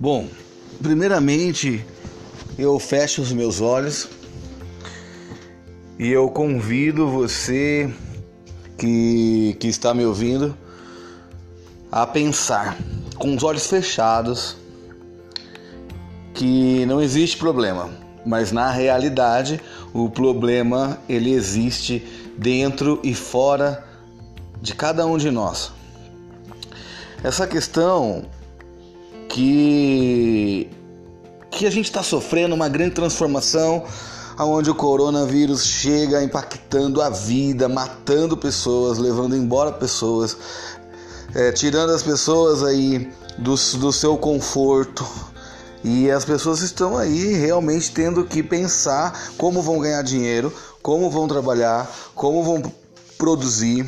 [0.00, 0.28] Bom,
[0.80, 1.84] primeiramente
[2.56, 4.08] eu fecho os meus olhos
[5.98, 7.92] e eu convido você
[8.76, 10.56] que, que está me ouvindo
[11.90, 12.78] a pensar
[13.16, 14.56] com os olhos fechados
[16.32, 17.90] que não existe problema,
[18.24, 19.60] mas na realidade
[19.92, 22.06] o problema ele existe
[22.38, 23.84] dentro e fora
[24.62, 25.72] de cada um de nós.
[27.24, 28.37] Essa questão
[29.38, 30.68] que
[31.50, 33.84] que a gente está sofrendo uma grande transformação
[34.38, 40.36] onde o coronavírus chega impactando a vida, matando pessoas, levando embora pessoas,
[41.34, 45.06] é, tirando as pessoas aí do, do seu conforto.
[45.82, 51.26] E as pessoas estão aí realmente tendo que pensar como vão ganhar dinheiro, como vão
[51.26, 52.62] trabalhar, como vão
[53.16, 53.86] produzir.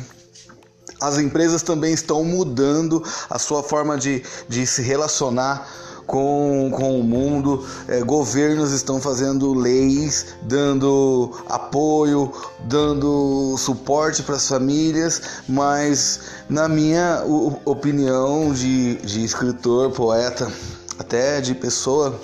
[1.01, 5.67] As empresas também estão mudando a sua forma de, de se relacionar
[6.05, 12.31] com, com o mundo, é, governos estão fazendo leis, dando apoio,
[12.65, 17.23] dando suporte para as famílias, mas na minha
[17.65, 20.51] opinião de, de escritor, poeta,
[20.99, 22.19] até de pessoa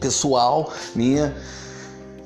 [0.00, 1.36] pessoal minha,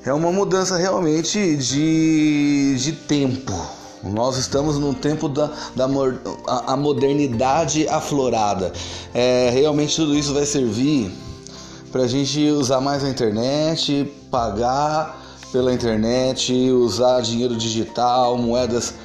[0.05, 5.85] é uma mudança realmente de, de tempo nós estamos num tempo da, da
[6.47, 8.73] a, a modernidade aflorada.
[9.13, 11.11] É, realmente tudo isso vai servir
[11.91, 18.95] para a gente usar mais a internet, pagar pela internet, usar dinheiro digital, moedas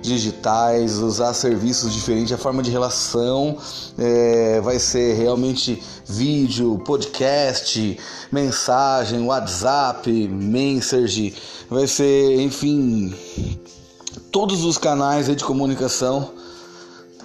[0.00, 3.58] digitais, usar serviços diferentes, a forma de relação
[3.98, 7.98] é, vai ser realmente vídeo, podcast,
[8.32, 11.34] mensagem, WhatsApp, message,
[11.68, 13.14] vai ser, enfim,
[14.30, 16.30] todos os canais de comunicação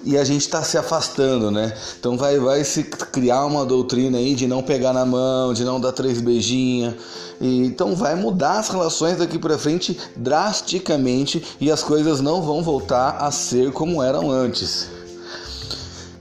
[0.04, 1.76] e a gente está se afastando, né?
[1.98, 5.80] Então vai, vai se criar uma doutrina aí de não pegar na mão, de não
[5.80, 6.94] dar três beijinhos.
[7.40, 13.16] Então vai mudar as relações daqui para frente drasticamente e as coisas não vão voltar
[13.18, 14.88] a ser como eram antes.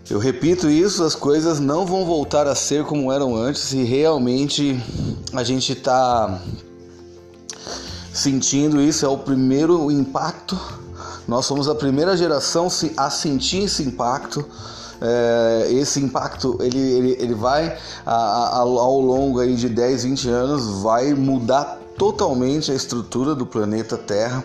[0.09, 4.79] Eu repito isso, as coisas não vão voltar a ser como eram antes e realmente
[5.33, 6.41] a gente está
[8.15, 10.57] sentindo isso, é o primeiro impacto.
[11.27, 14.43] Nós somos a primeira geração a sentir esse impacto.
[15.01, 21.13] É, esse impacto ele, ele, ele vai ao longo aí de 10, 20 anos vai
[21.13, 24.41] mudar totalmente a estrutura do planeta Terra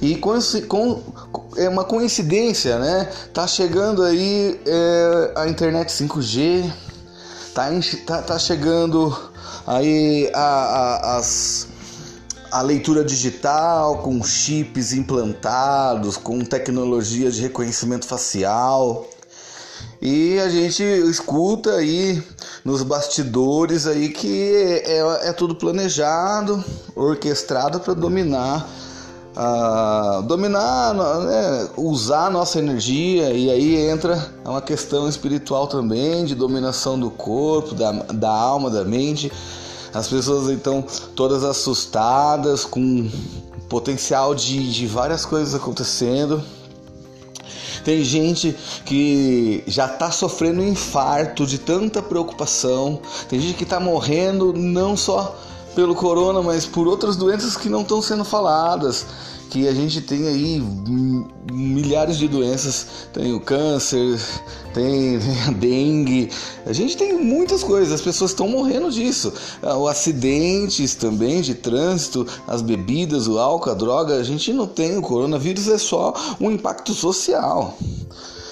[0.00, 1.02] e com, esse, com
[1.56, 3.10] é uma coincidência, né?
[3.34, 6.72] Tá chegando aí é, a internet 5G,
[7.52, 7.68] tá,
[8.06, 9.16] tá, tá chegando
[9.66, 11.66] aí a, a, as
[12.50, 19.06] a leitura digital com chips implantados, com tecnologia de reconhecimento facial.
[20.00, 22.22] E a gente escuta aí
[22.64, 24.54] nos bastidores aí que
[24.84, 26.62] é, é tudo planejado,
[26.94, 28.68] orquestrado para dominar,
[29.36, 36.34] uh, dominar, né, usar a nossa energia e aí entra uma questão espiritual também de
[36.34, 39.32] dominação do corpo, da, da alma, da mente.
[39.98, 40.84] As pessoas então
[41.16, 43.10] todas assustadas, com
[43.68, 46.40] potencial de, de várias coisas acontecendo.
[47.84, 53.00] Tem gente que já está sofrendo um infarto de tanta preocupação.
[53.28, 55.36] Tem gente que está morrendo não só
[55.74, 59.04] pelo corona, mas por outras doenças que não estão sendo faladas
[59.48, 60.62] que a gente tem aí
[61.52, 64.18] milhares de doenças, tem o câncer,
[64.74, 66.30] tem, a dengue,
[66.66, 69.32] a gente tem muitas coisas, as pessoas estão morrendo disso.
[69.62, 74.66] Ah, o acidentes também de trânsito, as bebidas, o álcool, a droga, a gente não
[74.66, 77.76] tem, o coronavírus é só um impacto social.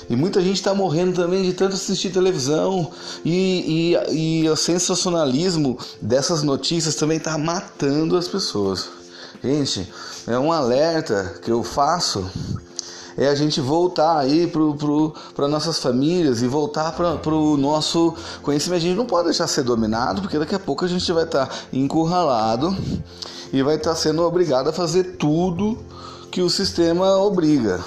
[0.09, 2.93] E muita gente está morrendo também de tanto assistir televisão.
[3.25, 8.96] E, e, e o sensacionalismo dessas notícias também está matando as pessoas.
[9.47, 9.89] Gente,
[10.27, 12.29] é um alerta que eu faço
[13.17, 14.53] é a gente voltar aí
[15.37, 18.13] para nossas famílias e voltar para o nosso
[18.43, 18.79] conhecimento.
[18.79, 21.47] A gente não pode deixar ser dominado, porque daqui a pouco a gente vai estar
[21.47, 22.77] tá encurralado
[23.53, 25.79] e vai estar tá sendo obrigado a fazer tudo
[26.31, 27.81] que o sistema obriga.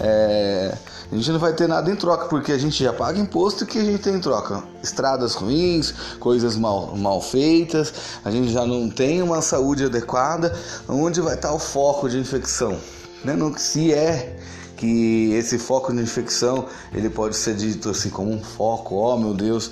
[0.00, 0.76] É,
[1.10, 3.66] a gente não vai ter nada em troca, porque a gente já paga imposto e
[3.66, 4.64] que a gente tem em troca?
[4.82, 7.92] Estradas ruins, coisas mal, mal feitas,
[8.24, 10.52] a gente já não tem uma saúde adequada.
[10.88, 12.76] Onde vai estar o foco de infecção?
[13.24, 13.34] Né?
[13.34, 14.36] No, se é
[14.76, 19.32] que esse foco de infecção ele pode ser dito assim como um foco, oh meu
[19.32, 19.70] Deus,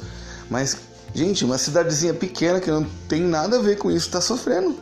[0.49, 0.77] mas
[1.13, 4.77] gente, uma cidadezinha pequena que não tem nada a ver com isso está sofrendo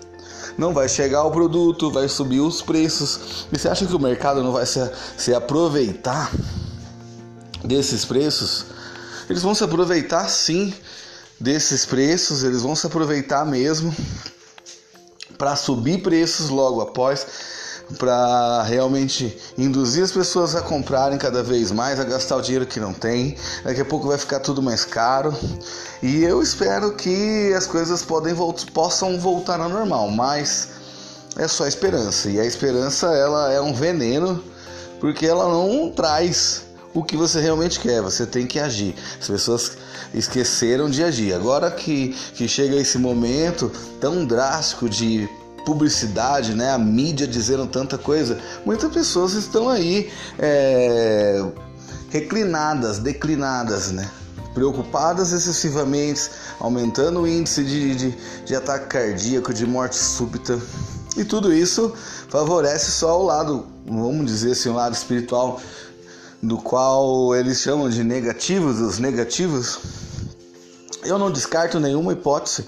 [0.56, 3.46] não vai chegar o produto, vai subir os preços.
[3.52, 4.80] E você acha que o mercado não vai se,
[5.16, 6.30] se aproveitar
[7.64, 8.66] desses preços?
[9.28, 10.74] Eles vão se aproveitar sim
[11.38, 13.94] desses preços, eles vão se aproveitar mesmo
[15.36, 17.26] para subir preços logo após,
[17.98, 22.80] para realmente induzir as pessoas a comprarem cada vez mais, a gastar o dinheiro que
[22.80, 23.36] não tem.
[23.64, 25.34] Daqui a pouco vai ficar tudo mais caro.
[26.02, 28.34] E eu espero que as coisas podem,
[28.72, 30.68] possam voltar ao normal, mas
[31.36, 32.30] é só esperança.
[32.30, 34.42] E a esperança ela é um veneno
[35.00, 36.62] porque ela não traz
[36.94, 38.94] o que você realmente quer, você tem que agir.
[39.20, 39.72] As pessoas
[40.14, 41.32] esqueceram de agir.
[41.32, 45.28] Agora que, que chega esse momento tão drástico de
[45.64, 46.70] publicidade, né?
[46.70, 51.44] A mídia dizendo tanta coisa, muitas pessoas estão aí é,
[52.10, 54.08] reclinadas, declinadas, né?
[54.54, 56.30] Preocupadas excessivamente,
[56.60, 58.14] aumentando o índice de, de,
[58.44, 60.60] de ataque cardíaco, de morte súbita.
[61.16, 61.92] E tudo isso
[62.28, 65.60] favorece só o lado, vamos dizer assim, o lado espiritual,
[66.42, 69.78] do qual eles chamam de negativos, os negativos.
[71.04, 72.64] Eu não descarto nenhuma hipótese,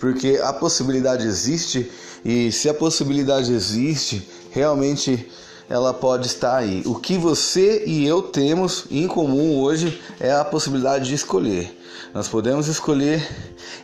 [0.00, 1.90] porque a possibilidade existe
[2.24, 5.28] e se a possibilidade existe, realmente
[5.68, 6.82] ela pode estar aí.
[6.86, 11.76] O que você e eu temos em comum hoje é a possibilidade de escolher.
[12.14, 13.26] Nós podemos escolher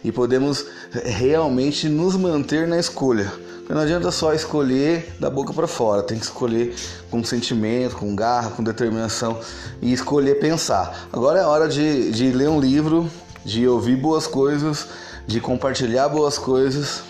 [0.02, 3.30] e podemos realmente nos manter na escolha.
[3.68, 6.74] Não adianta só escolher da boca para fora, tem que escolher
[7.10, 9.38] com sentimento, com garra, com determinação
[9.80, 11.08] e escolher pensar.
[11.12, 13.10] Agora é hora de, de ler um livro,
[13.44, 14.86] de ouvir boas coisas,
[15.26, 17.02] de compartilhar boas coisas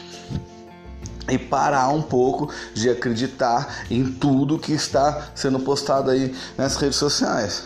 [1.29, 6.97] e parar um pouco de acreditar em tudo que está sendo postado aí nas redes
[6.97, 7.65] sociais.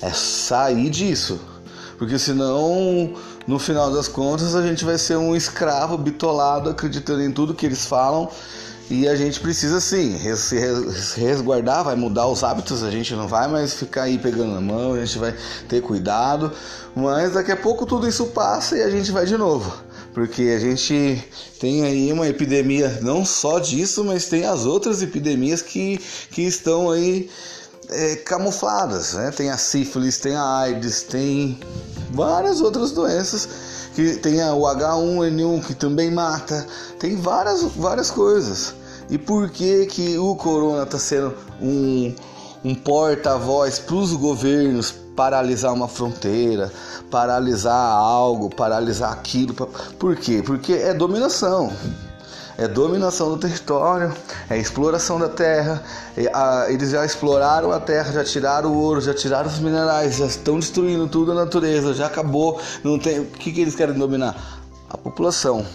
[0.00, 1.40] É sair disso.
[1.98, 3.14] Porque senão,
[3.46, 7.66] no final das contas, a gente vai ser um escravo bitolado acreditando em tudo que
[7.66, 8.30] eles falam.
[8.88, 13.46] E a gente precisa sim se resguardar, vai mudar os hábitos, a gente não vai
[13.46, 15.32] mais ficar aí pegando na mão, a gente vai
[15.68, 16.50] ter cuidado,
[16.96, 19.72] mas daqui a pouco tudo isso passa e a gente vai de novo.
[20.12, 21.24] Porque a gente
[21.60, 26.90] tem aí uma epidemia não só disso, mas tem as outras epidemias que, que estão
[26.90, 27.30] aí
[27.88, 29.30] é, camufladas, né?
[29.30, 31.60] Tem a sífilis, tem a AIDS, tem
[32.10, 33.48] várias outras doenças
[33.94, 36.66] que tem o H1N1 que também mata,
[36.98, 38.74] tem várias, várias coisas.
[39.08, 42.14] E por que que o corona está sendo um,
[42.64, 46.72] um porta-voz para os governos paralisar uma fronteira,
[47.10, 49.52] paralisar algo, paralisar aquilo?
[49.98, 50.42] Por quê?
[50.42, 51.70] Porque é dominação
[52.56, 54.14] é dominação do território,
[54.48, 55.82] é exploração da terra.
[56.68, 60.58] eles já exploraram a terra, já tiraram o ouro, já tiraram os minerais, já estão
[60.58, 62.58] destruindo tudo a natureza, já acabou.
[62.82, 63.20] Não tem.
[63.20, 64.62] O que, que eles querem dominar?
[64.88, 65.66] A população.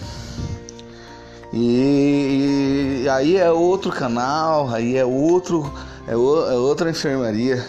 [1.54, 5.72] E, e aí é outro canal, aí é outro,
[6.08, 7.64] é, o, é outra enfermaria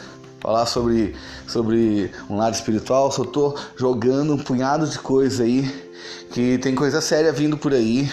[0.47, 1.13] falar sobre,
[1.49, 5.69] sobre um lado espiritual, só tô jogando um punhado de coisa aí,
[6.31, 8.09] que tem coisa séria vindo por aí.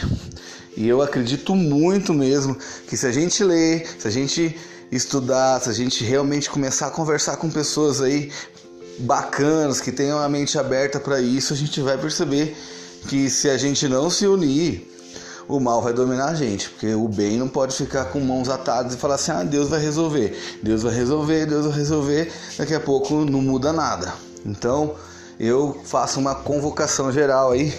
[0.75, 2.57] E eu acredito muito mesmo
[2.88, 4.59] que se a gente ler, se a gente
[4.91, 8.31] estudar, se a gente realmente começar a conversar com pessoas aí
[8.97, 12.57] bacanas, que tenham a mente aberta para isso, a gente vai perceber
[13.07, 14.91] que se a gente não se unir,
[15.48, 18.94] o mal vai dominar a gente, porque o bem não pode ficar com mãos atadas
[18.94, 20.60] e falar assim: "Ah, Deus vai resolver.
[20.62, 22.31] Deus vai resolver, Deus vai resolver".
[22.57, 24.13] Daqui a pouco não muda nada.
[24.46, 24.96] Então,
[25.39, 27.74] eu faço uma convocação geral aí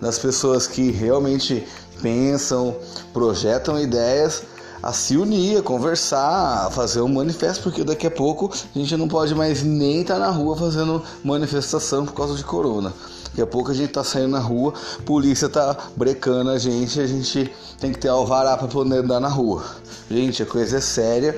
[0.00, 1.66] das pessoas que realmente
[2.02, 2.76] pensam,
[3.12, 4.42] projetam ideias
[4.82, 8.94] a se unir, a conversar, a fazer um manifesto, porque daqui a pouco a gente
[8.98, 12.92] não pode mais nem estar tá na rua fazendo manifestação por causa de corona.
[13.34, 14.72] Daqui a pouco a gente tá saindo na rua,
[15.04, 17.50] polícia tá brecando a gente, a gente
[17.80, 19.64] tem que ter alvará para poder andar na rua.
[20.08, 21.36] Gente, a coisa é séria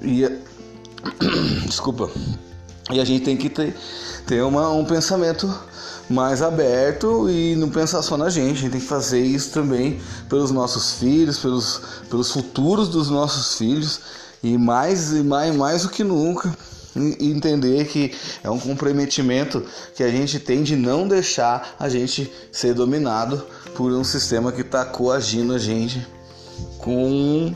[0.00, 0.22] e
[1.66, 2.08] desculpa.
[2.92, 3.74] E a gente tem que ter,
[4.28, 5.52] ter uma, um pensamento
[6.08, 8.58] mais aberto e não pensar só na gente.
[8.58, 13.58] A gente tem que fazer isso também pelos nossos filhos, pelos, pelos futuros dos nossos
[13.58, 14.00] filhos
[14.40, 16.56] e mais e mais, mais do que nunca
[16.96, 22.74] entender que é um comprometimento que a gente tem de não deixar a gente ser
[22.74, 26.06] dominado por um sistema que está coagindo a gente
[26.78, 27.54] com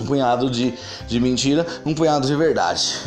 [0.00, 0.74] um punhado de,
[1.06, 2.98] de mentira, um punhado de verdade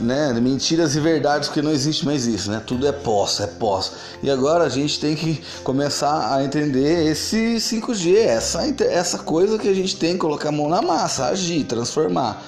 [0.00, 2.62] né, mentiras e verdades, porque não existe mais isso, né?
[2.64, 3.92] Tudo é posse, é posse.
[4.22, 9.68] E agora a gente tem que começar a entender esse 5G, essa, essa coisa que
[9.68, 12.42] a gente tem que colocar a mão na massa, agir, transformar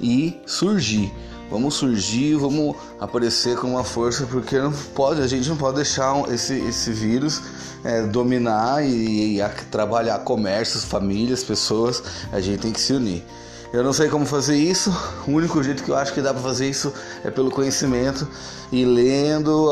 [0.00, 1.12] e surgir.
[1.50, 6.28] Vamos surgir, vamos aparecer com uma força, porque não pode, a gente não pode deixar
[6.32, 7.40] esse, esse vírus
[7.84, 12.02] é, dominar e, e trabalhar comércios, famílias, pessoas.
[12.32, 13.24] A gente tem que se unir.
[13.72, 14.90] Eu não sei como fazer isso.
[15.26, 16.92] O único jeito que eu acho que dá para fazer isso
[17.24, 18.26] é pelo conhecimento
[18.72, 19.68] e lendo.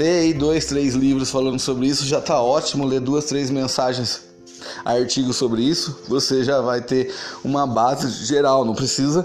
[0.00, 2.84] Aí dois, três livros falando sobre isso, já tá ótimo.
[2.84, 4.22] Ler duas, três mensagens,
[4.84, 8.64] artigos sobre isso, você já vai ter uma base geral.
[8.64, 9.24] Não precisa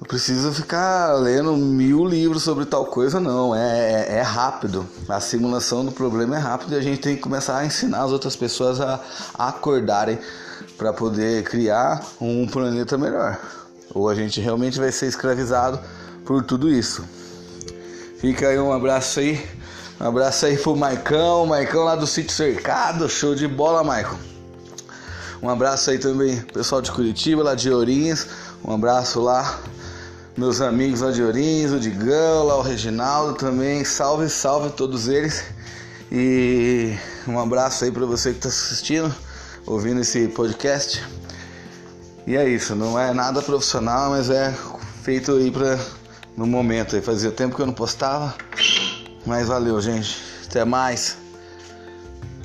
[0.00, 3.54] não precisa ficar lendo mil livros sobre tal coisa, não.
[3.54, 4.86] É, é, é, rápido.
[5.08, 8.12] A simulação do problema é rápido e a gente tem que começar a ensinar as
[8.12, 9.00] outras pessoas a,
[9.34, 10.18] a acordarem
[10.76, 13.40] para poder criar um planeta melhor.
[13.92, 15.80] Ou a gente realmente vai ser escravizado
[16.24, 17.04] por tudo isso.
[18.20, 19.44] Fica aí um abraço aí.
[20.00, 23.08] Um abraço aí pro Maicão, Maicão lá do sítio cercado.
[23.08, 24.16] Show de bola, Maicon.
[25.42, 28.26] Um abraço aí também, pessoal de Curitiba, lá de Ourinhos.
[28.64, 29.58] Um abraço lá
[30.38, 33.84] meus amigos Ourinhos, o Digão, o Reginaldo também.
[33.84, 35.44] Salve, salve todos eles.
[36.12, 39.12] E um abraço aí para você que está assistindo,
[39.66, 41.04] ouvindo esse podcast.
[42.24, 44.54] E é isso, não é nada profissional, mas é
[45.02, 45.76] feito aí para
[46.36, 46.94] no momento.
[46.94, 48.32] Aí fazia tempo que eu não postava.
[49.26, 50.22] Mas valeu, gente.
[50.48, 51.18] Até mais.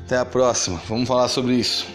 [0.03, 0.81] Até a próxima.
[0.89, 1.85] Vamos falar sobre isso.